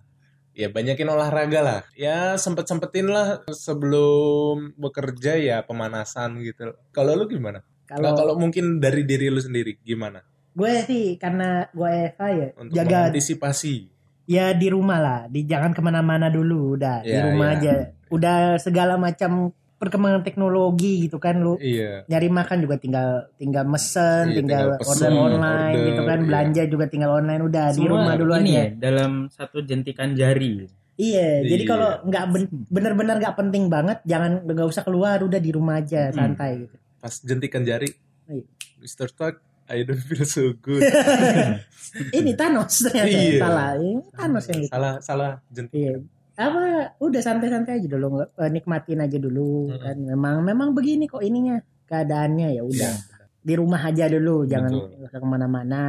Ya 0.52 0.68
banyakin 0.68 1.04
olahraga 1.06 1.60
lah. 1.60 1.80
Ya 1.92 2.36
sempet 2.36 2.64
sempetin 2.64 3.08
lah 3.08 3.44
sebelum 3.46 4.72
bekerja 4.74 5.36
ya 5.36 5.60
pemanasan 5.60 6.40
gitu. 6.40 6.72
Kalau 6.90 7.12
lu 7.12 7.28
gimana? 7.28 7.60
Nah, 7.92 8.00
Kalau 8.00 8.12
kalau 8.16 8.34
mungkin 8.34 8.80
dari 8.80 9.04
diri 9.04 9.28
lu 9.28 9.36
sendiri 9.36 9.76
gimana 9.78 10.24
gue 10.50 10.72
sih 10.82 11.16
karena 11.16 11.68
gue 11.68 11.90
Eva 12.08 12.26
ya 12.28 12.48
untuk 12.54 12.72
jaga 12.72 13.08
mengantisipasi? 13.08 13.74
ya 14.24 14.52
di 14.52 14.68
rumah 14.68 14.96
lah, 14.96 15.20
di 15.26 15.42
jangan 15.42 15.72
ke 15.72 15.80
mana-mana 15.80 16.28
dulu, 16.28 16.76
udah 16.76 17.00
di 17.00 17.10
Ya, 17.10 17.24
rumah 17.26 17.52
ya. 17.52 17.56
aja. 17.58 17.72
Udah 18.08 18.36
segala 18.56 18.94
macam 18.96 19.50
perkembangan 19.76 20.22
teknologi 20.22 21.02
gitu 21.02 21.18
kan 21.18 21.36
lu 21.36 21.58
Iya. 21.58 22.06
nyari 22.06 22.28
makan 22.28 22.58
juga 22.60 22.76
tinggal 22.76 23.08
tinggal 23.34 23.66
mesen, 23.66 24.30
Iya, 24.30 24.36
tinggal, 24.38 24.64
tinggal 24.68 24.78
pesen, 24.78 25.10
order 25.10 25.26
online 25.34 25.74
order, 25.74 25.86
gitu 25.88 26.02
kan, 26.02 26.18
iya. 26.18 26.26
belanja 26.28 26.62
juga 26.66 26.84
tinggal 26.86 27.10
online 27.12 27.42
udah 27.42 27.66
di 27.66 27.76
Semua 27.76 27.90
rumah 27.90 28.14
dulu 28.14 28.32
ini 28.36 28.50
aja. 28.50 28.54
ya, 28.54 28.66
dalam 28.78 29.12
satu 29.28 29.58
jentikan 29.60 30.14
jari 30.14 30.70
Iya, 30.94 31.42
jadi 31.42 31.62
Iya. 31.64 31.70
kalau 31.72 31.90
nggak 32.04 32.24
ben- 32.28 32.52
bener-bener 32.68 33.16
nggak 33.18 33.34
penting 33.34 33.64
banget, 33.66 33.98
jangan 34.04 34.44
nggak 34.44 34.68
usah 34.68 34.84
keluar, 34.84 35.18
udah 35.18 35.40
di 35.40 35.50
rumah 35.50 35.80
aja 35.80 36.06
Hmm. 36.06 36.14
santai 36.14 36.62
gitu. 36.62 36.76
Pas 37.02 37.10
jentikan 37.18 37.60
jari, 37.60 37.90
Iya. 38.24 38.46
Mr. 38.78 39.06
Stark, 39.08 39.36
I 39.66 39.82
don't 39.82 39.98
feel 40.00 40.22
so 40.22 40.54
good. 40.56 40.80
Ini 42.12 42.32
Thanos 42.32 42.78
ternyata 42.80 43.10
Iya. 43.10 43.40
salah, 43.40 43.68
ini 43.74 44.00
Thanos 44.08 44.44
yang 44.46 44.60
gitu. 44.60 44.70
salah 44.70 44.94
salah 44.98 45.30
jentik. 45.48 45.74
Iya. 45.76 45.94
Apa 46.32 46.62
udah 46.98 47.20
santai-santai 47.20 47.76
aja 47.76 47.88
dulu 47.90 48.06
eh, 48.22 48.48
nikmatin 48.48 49.02
aja 49.02 49.18
dulu 49.18 49.68
Mm-mm. 49.68 49.78
kan 49.78 49.96
memang 49.98 50.36
memang 50.40 50.68
begini 50.72 51.04
kok 51.04 51.20
ininya 51.20 51.60
keadaannya 51.84 52.56
ya 52.56 52.62
udah 52.62 52.94
di 53.38 53.52
rumah 53.52 53.82
aja 53.82 54.08
dulu 54.08 54.46
jangan 54.46 54.72
Betul. 54.72 55.04
usah 55.04 55.18
ke 55.18 55.28
mana-mana 55.28 55.82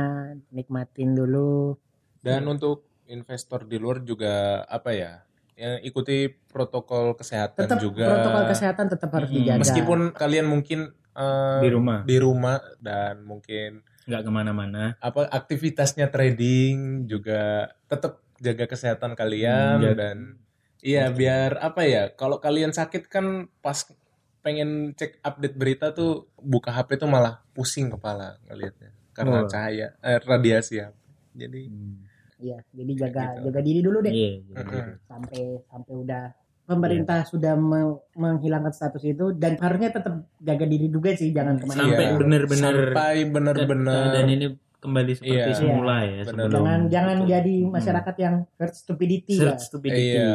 nikmatin 0.50 1.13
dulu 1.13 1.77
Dan 2.17 2.43
untuk 2.46 2.84
investor 3.05 3.63
di 3.63 3.77
luar 3.77 4.00
juga 4.00 4.34
apa 4.63 4.91
ya? 4.91 5.24
Yang 5.53 5.75
ikuti 5.86 6.17
protokol 6.27 7.13
kesehatan 7.13 7.63
tetap 7.63 7.79
juga. 7.79 8.05
protokol 8.10 8.43
kesehatan 8.48 8.86
tetap 8.89 9.10
harus 9.12 9.29
dijaga 9.29 9.60
Meskipun 9.60 10.00
kalian 10.12 10.48
mungkin 10.48 10.91
eh, 11.13 11.62
di 11.62 11.70
rumah 11.70 12.00
di 12.03 12.17
rumah 12.17 12.58
dan 12.77 13.22
mungkin 13.22 13.82
nggak 14.03 14.22
ke 14.22 14.32
mana-mana 14.32 14.98
apa 15.00 15.29
aktivitasnya 15.29 16.08
trading 16.08 17.05
juga 17.05 17.72
tetap 17.88 18.20
jaga 18.38 18.65
kesehatan 18.65 19.13
kalian 19.13 19.79
Hmm, 19.79 19.96
dan 19.96 20.17
iya 20.84 21.08
biar 21.10 21.55
apa 21.58 21.82
ya 21.84 22.12
kalau 22.12 22.38
kalian 22.38 22.72
sakit 22.72 23.08
kan 23.08 23.48
pas 23.60 23.88
pengen 24.39 24.91
cek 24.91 25.24
update 25.24 25.55
berita 25.55 25.89
tuh 25.89 26.27
buka 26.36 26.67
HP 26.70 26.98
tuh 26.98 27.08
malah 27.08 27.39
pusing 27.55 27.88
kepala 27.88 28.36
ngelihatnya 28.43 28.91
karena 29.15 29.38
Oh. 29.39 29.48
cahaya 29.48 29.96
eh, 30.00 30.20
radiasi 30.20 30.82
ya 30.82 30.91
jadi 31.32 31.72
Hmm. 31.72 32.03
Iya, 32.43 32.60
jadi 32.75 32.93
jaga 33.00 33.24
Gitu. 33.32 33.43
jaga 33.48 33.60
diri 33.63 33.79
dulu 33.79 33.98
deh 34.03 34.12
iya 34.12 34.32
jadi 34.43 34.60
Mm-mm. 34.60 34.67
gitu. 34.67 34.91
sampai 35.08 35.41
sampai 35.63 35.93
udah 35.96 36.24
pemerintah 36.63 37.24
sudah 37.24 37.53
me- 37.53 38.00
menghilangkan 38.13 38.72
status 38.72 39.03
itu 39.03 39.32
dan 39.34 39.55
harusnya 39.58 39.91
tetap 39.91 40.13
jaga 40.38 40.63
diri 40.63 40.88
juga 40.88 41.12
sih 41.12 41.29
jangan 41.29 41.60
ke 41.60 41.65
mana-mana. 41.65 41.88
Sampai 41.89 42.05
Iya. 42.05 42.17
bener-bener 42.17 42.75
sampai 42.88 43.15
bener-bener 43.27 44.03
dan 44.12 44.25
ini 44.27 44.46
kembali 44.79 45.12
seperti 45.13 45.32
Iya. 45.46 45.55
semula 45.55 45.98
ya 46.01 46.22
Bener. 46.22 46.27
sebelum 46.27 46.51
Jangan 46.53 46.79
jangan 46.89 47.17
itu. 47.17 47.27
jadi 47.29 47.55
Hmm. 47.58 47.72
masyarakat 47.72 48.15
yang 48.17 48.36
herd 48.53 48.74
stupidity 48.74 49.34
lah. 49.34 49.43
Search 49.50 49.63
stupidity 49.65 50.12
Iya. 50.13 50.34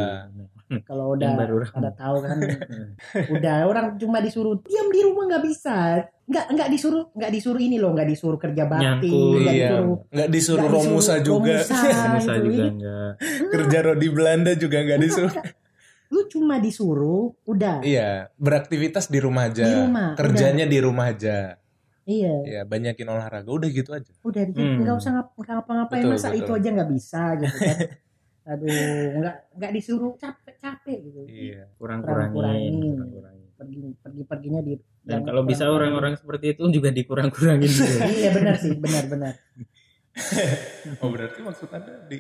Kalau 0.85 1.17
yang 1.17 1.17
udah 1.17 1.31
baru 1.39 1.55
pada 1.67 1.91
tahu 1.93 2.17
kan 2.21 2.37
udah 3.35 3.57
orang 3.65 3.97
cuma 3.97 4.21
disuruh 4.21 4.61
diam 4.61 4.89
di 4.89 5.01
rumah 5.01 5.25
nggak 5.27 5.43
bisa 5.43 5.77
nggak 6.29 6.45
nggak 6.51 6.69
disuruh 6.69 7.09
nggak 7.11 7.31
disuruh 7.31 7.57
ini 7.59 7.77
loh 7.77 7.91
nggak 7.91 8.05
disuruh 8.07 8.37
kerja 8.37 8.69
bakti 8.69 9.09
nggak 9.09 9.49
iya 9.49 9.65
disuruh 9.65 9.97
nggak 10.07 10.29
disuruh 10.29 10.61
nggak 10.63 10.77
Romusa 10.77 11.15
juga 11.21 11.57
Romusa 11.57 12.05
Musa 12.11 12.33
juga 12.39 12.65
enggak 12.69 13.11
kerja 13.49 13.79
di 13.97 14.09
Belanda 14.11 14.53
juga 14.55 14.77
nggak 14.79 15.01
disuruh. 15.01 15.33
Lu 16.09 16.25
cuma 16.27 16.57
disuruh 16.57 17.37
udah. 17.45 17.81
Iya 17.81 18.33
beraktivitas 18.35 19.07
di 19.07 19.19
rumah 19.19 19.47
aja. 19.47 19.63
Di 19.63 19.75
rumah, 19.79 20.09
kerjanya 20.15 20.65
di 20.65 20.79
rumah 20.79 21.09
aja. 21.09 21.57
Iya. 22.03 22.35
Ya 22.43 22.61
banyakin 22.63 23.05
olahraga 23.07 23.47
udah 23.47 23.69
gitu 23.69 23.93
aja. 23.93 24.09
Udah 24.23 24.43
di- 24.43 24.57
Hmm. 24.57 24.81
nggak 24.81 24.97
usah 24.97 25.11
ngap- 25.15 25.37
ngapa-ngapain 25.37 26.01
Betul, 26.01 26.13
masa 26.15 26.29
betul. 26.29 26.41
itu 26.41 26.51
aja 26.55 26.69
nggak 26.73 26.91
bisa 26.91 27.23
gitu 27.37 27.57
kan. 27.59 27.79
Aduh 28.49 28.73
nggak 29.21 29.37
nggak 29.55 29.73
disuruh 29.77 30.13
capek 30.17 30.57
capek 30.57 30.99
gitu. 31.03 31.21
Iya. 31.25 31.69
Kurang-kurangin 31.75 32.33
Kurang-kurangin. 32.33 32.75
kurang-kurangin. 32.97 33.37
pergi 33.59 33.75
pergi 33.99 34.23
perginya 34.23 34.61
di 34.63 34.79
dan 35.03 35.21
kalau 35.21 35.43
bisa 35.43 35.67
orang-orang 35.67 36.15
seperti 36.15 36.55
itu 36.55 36.63
juga 36.71 36.89
dikurang-kurangin 36.89 37.67
juga. 37.75 38.07
Iya 38.07 38.31
benar 38.31 38.55
sih 38.57 38.73
benar 38.73 39.05
benar. 39.05 39.35
Oh 40.99 41.09
berarti 41.09 41.39
maksud 41.41 41.69
anda 41.69 42.07
di 42.07 42.19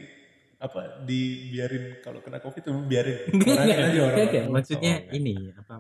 apa 0.58 1.06
dibiarin 1.06 2.02
kalau 2.02 2.18
kena 2.18 2.38
covid 2.38 2.60
tuh 2.60 2.74
biarin 2.82 3.30
kurangin 3.46 3.78
aja 3.80 4.00
orang. 4.04 4.18
Enggak, 4.20 4.46
maksudnya 4.48 4.94
Oh, 5.00 5.14
ini 5.14 5.34
apa 5.54 5.72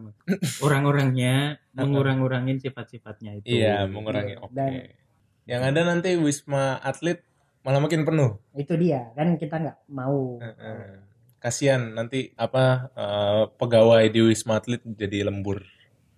orang-orangnya 0.60 1.34
mengurang-urangin 1.72 2.58
sifat-sifatnya 2.58 3.36
itu 3.36 3.58
Iya 3.58 3.84
mengurangi 3.84 4.34
oke. 4.36 4.54
Dan- 4.54 4.94
Yang 5.44 5.62
ada 5.64 5.80
nanti 5.82 6.10
Wisma 6.14 6.76
Atlet 6.78 7.24
malah 7.60 7.80
makin 7.80 8.04
penuh. 8.04 8.36
Itu 8.52 8.76
dia 8.76 9.10
kan 9.12 9.34
kita 9.34 9.56
nggak 9.58 9.78
mau. 9.88 10.36
Heeh. 10.38 11.02
Kasihan 11.38 11.82
nanti 11.90 12.30
apa 12.34 12.64
eh, 12.92 13.44
pegawai 13.50 14.04
di 14.06 14.20
Wisma 14.22 14.58
Atlet 14.58 14.84
jadi 14.84 15.24
lembur 15.24 15.64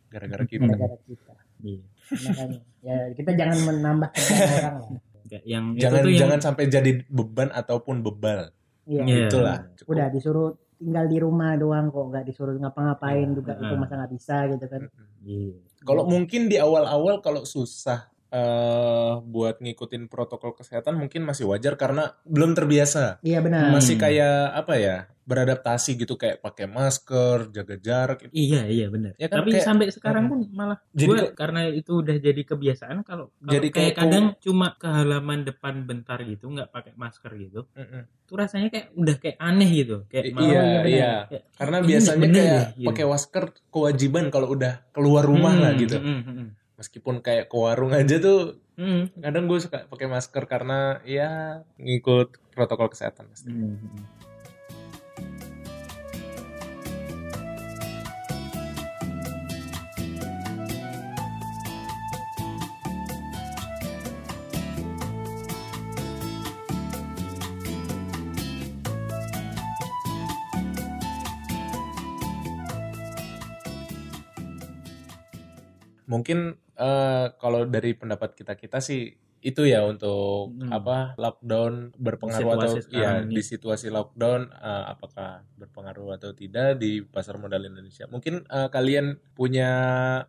gara-gara 0.09 0.43
kita. 0.45 0.67
gara-gara 0.67 0.99
kita. 1.01 1.33
Iya. 1.63 1.81
Makanya 2.11 2.59
ya 2.81 2.97
kita 3.15 3.31
jangan 3.33 3.59
menambah 3.63 4.09
kerjaan 4.17 4.51
orang 4.51 4.75
lah. 4.83 4.91
Kayak 5.31 5.45
yang 5.47 5.65
Jangan 5.79 6.01
itu 6.03 6.03
tuh 6.03 6.11
yang 6.11 6.21
jangan 6.27 6.41
sampai 6.43 6.65
jadi 6.67 6.91
beban 7.07 7.49
ataupun 7.55 8.03
bebal. 8.03 8.51
Iya. 8.91 9.03
Iya. 9.07 9.27
Itulah. 9.31 9.57
cukup. 9.79 9.91
Udah 9.95 10.07
disuruh 10.11 10.49
tinggal 10.81 11.07
di 11.07 11.19
rumah 11.23 11.55
doang 11.55 11.93
kok 11.93 12.05
nggak 12.11 12.25
disuruh 12.27 12.57
ngapa-ngapain 12.59 13.29
juga 13.37 13.55
itu 13.55 13.69
Heeh. 13.69 13.79
masa 13.79 13.95
nggak 13.95 14.13
bisa 14.13 14.37
gitu 14.51 14.67
kan. 14.67 14.83
Iya. 15.23 15.55
Kalau 15.87 16.05
mungkin 16.05 16.51
di 16.51 16.57
awal-awal 16.59 17.23
kalau 17.23 17.47
susah 17.47 18.10
eh 18.31 19.13
buat 19.21 19.59
ngikutin 19.59 20.07
protokol 20.07 20.55
kesehatan 20.55 20.97
mungkin 20.97 21.23
masih 21.23 21.45
wajar 21.45 21.75
karena 21.75 22.15
belum 22.23 22.55
terbiasa. 22.55 23.19
Iya 23.21 23.39
benar. 23.41 23.71
Masih 23.71 23.95
Hmm. 23.95 24.03
kayak 24.03 24.35
apa 24.57 24.75
ya? 24.77 24.97
beradaptasi 25.23 25.95
gitu 25.95 26.19
kayak 26.19 26.43
pakai 26.43 26.67
masker, 26.67 27.55
jaga 27.55 27.79
jarak. 27.79 28.19
gitu. 28.21 28.35
Iya 28.35 28.67
iya 28.67 28.87
benar. 28.91 29.15
Ya 29.15 29.31
kan 29.31 29.39
Tapi 29.39 29.51
kayak- 29.53 29.63
sampai 29.63 29.87
sekarang 29.89 30.27
pun 30.27 30.39
malah 30.51 30.83
Jadi 30.91 31.07
gue 31.07 31.21
karena 31.33 31.61
itu 31.71 31.93
udah 31.95 32.17
jadi 32.19 32.43
kebiasaan 32.43 33.07
kalau 33.07 33.31
kalau 33.31 33.47
Jadi 33.49 33.69
kayak 33.69 33.95
kayak 33.95 33.97
kadang 33.97 34.25
cuma 34.41 34.75
ke 34.75 34.91
halaman 34.91 35.41
depan 35.45 35.87
bentar 35.87 36.19
gitu 36.21 36.51
nggak 36.51 36.75
pakai 36.75 36.99
masker 36.99 37.31
gitu. 37.39 37.63
Mm-mm. 37.71 38.11
Itu 38.21 38.33
rasanya 38.35 38.69
kayak 38.69 38.91
udah 38.93 39.17
kayak 39.17 39.37
aneh 39.39 39.71
gitu. 39.71 39.97
Kayak 40.05 40.25
I- 40.25 40.33
malah- 40.33 40.43
iya, 40.45 40.51
iya, 40.51 40.67
benar. 40.75 40.85
iya. 40.91 41.13
Kayak, 41.23 41.43
Karena 41.55 41.77
biasanya 41.81 42.19
bener 42.19 42.35
kayak 42.35 42.51
deh, 42.51 42.67
gitu. 42.75 42.87
pakai 42.91 43.05
masker 43.07 43.45
kewajiban 43.71 44.25
kalau 44.29 44.49
udah 44.51 44.73
keluar 44.91 45.23
rumah 45.23 45.53
Hmm, 45.53 45.63
lah 45.63 45.73
gitu. 45.77 45.97
hmm, 45.97 46.21
hmm, 46.21 46.47
Meskipun 46.81 47.21
kayak 47.21 47.53
ke 47.53 47.57
warung 47.61 47.93
aja 47.93 48.17
tuh 48.17 48.57
hmm, 48.81 49.21
kadang 49.21 49.45
gue 49.45 49.61
suka 49.61 49.85
pakai 49.85 50.09
masker 50.09 50.49
karena 50.49 51.05
ya 51.05 51.61
ngikut 51.77 52.41
protokol 52.57 52.89
kesehatan. 52.89 53.29
pasti. 53.29 53.53
hmm, 53.53 53.77
hmm. 53.77 54.05
Mungkin 76.11 76.59
eh, 76.81 77.27
kalau 77.37 77.69
dari 77.69 77.93
pendapat 77.93 78.33
kita 78.35 78.57
kita 78.57 78.81
sih 78.81 79.13
itu 79.41 79.65
ya 79.65 79.81
untuk 79.89 80.53
Hmm. 80.53 80.69
apa 80.69 81.17
lockdown 81.17 81.97
berpengaruh 81.97 82.51
atau 82.61 82.73
Situasi 82.77 82.93
ya 82.93 83.17
sekarang 83.17 83.17
ini. 83.25 83.35
di 83.37 83.43
situasi 83.45 83.87
lockdown 83.89 84.41
eh, 84.53 84.85
apakah 84.93 85.31
berpengaruh 85.57 86.21
atau 86.21 86.31
tidak 86.37 86.77
di 86.77 87.01
pasar 87.05 87.41
modal 87.41 87.65
Indonesia. 87.65 88.05
Mungkin 88.09 88.45
eh, 88.45 88.69
kalian 88.69 89.17
punya 89.33 89.71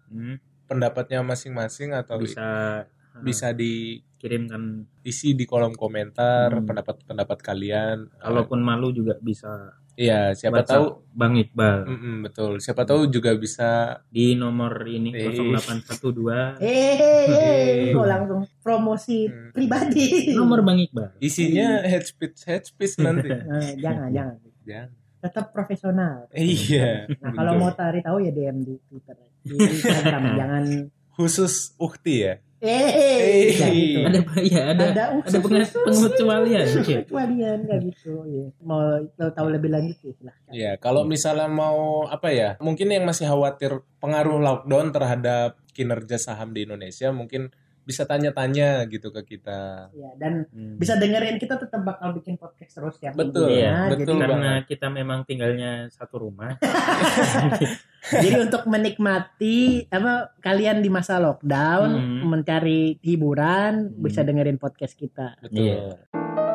Hmm, 0.07 0.39
pendapatnya 0.71 1.19
masing-masing 1.23 1.91
atau 1.91 2.15
bisa 2.15 2.87
bisa 3.19 3.51
diisi 3.51 4.07
kirimkan 4.15 4.87
di 5.03 5.43
kolom 5.43 5.75
komentar 5.75 6.47
Hmm. 6.47 6.63
pendapat-pendapat 6.63 7.39
kalian. 7.43 7.97
Kalaupun 8.15 8.63
malu 8.63 8.95
juga 8.95 9.19
bisa 9.19 9.75
Iya, 9.93 10.31
siapa 10.31 10.59
WhatsApp 10.59 10.71
tahu 10.73 10.85
Bang 11.11 11.35
Iqbal 11.35 11.77
Mm-mm, 11.83 12.15
betul. 12.23 12.51
Siapa 12.57 12.83
tahu 12.83 13.07
juga 13.07 13.31
bisa 13.33 13.69
di 14.07 14.33
nomor 14.33 14.71
ini 14.83 15.11
Eh. 15.11 15.29
0812 15.29 16.57
Eh, 16.57 17.91
kok 17.91 18.05
langsung 18.05 18.41
promosi 18.59 19.25
Hmm. 19.25 19.51
pribadi. 19.51 20.31
nomor 20.31 20.61
Bang 20.61 20.79
Iqbal. 20.79 21.15
isinya 21.17 21.81
head 21.81 22.03
speech 22.03 22.43
head 22.43 22.63
speech 22.63 22.95
nanti. 23.03 23.29
Eh, 23.29 23.71
jangan, 23.77 24.09
jangan. 24.09 24.35
Jangan. 24.63 24.89
Tetap 25.21 25.45
profesional. 25.51 26.25
Iya. 26.31 27.05
Nah, 27.13 27.31
kalau 27.31 27.51
betul. 27.53 27.61
mau 27.61 27.71
cari 27.71 27.99
tahu 27.99 28.17
ya 28.19 28.31
DM 28.31 28.57
di 28.61 28.73
Twitter. 28.81 29.17
Di 29.39 29.53
Instagram 29.53 30.23
jangan 30.39 30.63
khusus 31.11 31.53
ukti 31.77 32.15
ya. 32.23 32.33
Eh 32.61 33.57
jangan 33.57 33.73
gitu. 33.73 33.99
Ada 34.05 34.19
ya 34.45 34.61
ada 34.69 34.85
Ada 34.93 35.03
ada 35.03 35.05
usus. 35.17 35.73
pengecualian. 35.73 36.65
Oke. 36.77 36.95
kecualian 37.03 37.57
kayak 37.65 37.81
gitu 37.89 38.13
ya. 38.29 38.45
Mau 38.61 38.81
tahu 39.17 39.29
tahu 39.33 39.47
lebih 39.49 39.69
lanjut 39.73 39.97
ya 39.99 40.11
silahkan. 40.13 40.51
Ya, 40.53 40.71
kalau 40.77 41.01
misalnya 41.03 41.49
mau 41.49 42.05
apa 42.05 42.29
ya? 42.29 42.49
Mungkin 42.61 42.93
yang 42.93 43.03
masih 43.03 43.25
khawatir 43.25 43.81
pengaruh 43.97 44.37
lockdown 44.37 44.93
terhadap 44.93 45.57
kinerja 45.73 46.21
saham 46.21 46.53
di 46.53 46.69
Indonesia 46.69 47.09
mungkin 47.09 47.49
bisa 47.91 48.07
tanya-tanya 48.07 48.87
gitu 48.87 49.11
ke 49.11 49.35
kita. 49.35 49.91
Ya, 49.91 50.09
dan 50.15 50.47
Hmm. 50.47 50.79
bisa 50.79 50.95
dengerin 50.95 51.35
kita 51.35 51.59
tetap 51.59 51.83
bakal 51.83 52.15
bikin 52.15 52.39
podcast 52.39 52.71
terus 52.71 52.95
ya. 52.97 53.11
Betul, 53.11 53.51
Iya, 53.51 53.91
betul 53.91 54.15
jadi, 54.15 54.23
karena 54.23 54.51
kita 54.63 54.87
memang 54.87 55.27
tinggalnya 55.27 55.91
satu 55.91 56.23
rumah. 56.23 56.55
jadi 58.15 58.41
untuk 58.41 58.63
menikmati 58.65 59.85
apa 59.87 60.31
kalian 60.39 60.79
di 60.79 60.87
masa 60.87 61.19
lockdown 61.19 61.89
Hmm. 61.91 62.21
mencari 62.25 62.95
hiburan 62.99 63.91
Hmm. 63.91 63.99
bisa 63.99 64.23
dengerin 64.23 64.55
podcast 64.55 64.95
kita. 64.95 65.35
Betul. 65.37 65.59
Iya. 65.59 66.50